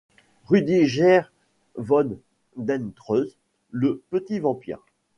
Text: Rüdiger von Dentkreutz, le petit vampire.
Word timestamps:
Rüdiger 0.47 1.25
von 1.77 2.17
Dentkreutz, 2.55 3.37
le 3.69 4.01
petit 4.09 4.39
vampire. 4.39 4.79